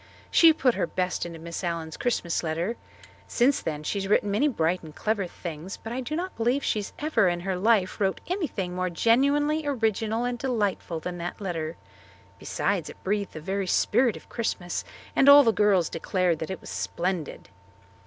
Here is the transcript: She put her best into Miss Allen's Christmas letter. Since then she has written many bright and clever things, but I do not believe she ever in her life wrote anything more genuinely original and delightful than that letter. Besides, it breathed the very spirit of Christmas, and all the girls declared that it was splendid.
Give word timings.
She 0.31 0.51
put 0.51 0.73
her 0.73 0.87
best 0.87 1.27
into 1.27 1.37
Miss 1.37 1.63
Allen's 1.63 1.95
Christmas 1.95 2.41
letter. 2.41 2.75
Since 3.27 3.61
then 3.61 3.83
she 3.83 3.99
has 3.99 4.07
written 4.07 4.31
many 4.31 4.47
bright 4.47 4.81
and 4.81 4.95
clever 4.95 5.27
things, 5.27 5.77
but 5.77 5.93
I 5.93 6.01
do 6.01 6.15
not 6.15 6.35
believe 6.35 6.63
she 6.63 6.83
ever 6.97 7.27
in 7.27 7.41
her 7.41 7.55
life 7.55 7.99
wrote 8.01 8.19
anything 8.25 8.73
more 8.73 8.89
genuinely 8.89 9.63
original 9.63 10.25
and 10.25 10.39
delightful 10.39 10.99
than 10.99 11.19
that 11.19 11.39
letter. 11.39 11.77
Besides, 12.39 12.89
it 12.89 13.03
breathed 13.03 13.33
the 13.33 13.41
very 13.41 13.67
spirit 13.67 14.17
of 14.17 14.27
Christmas, 14.27 14.83
and 15.15 15.29
all 15.29 15.43
the 15.43 15.53
girls 15.53 15.87
declared 15.87 16.39
that 16.39 16.49
it 16.49 16.61
was 16.61 16.71
splendid. 16.71 17.49